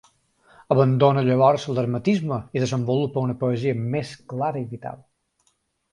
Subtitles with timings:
[0.75, 4.99] Abandona llavors l'hermetisme i desenvolupa una poesia més clara i vital.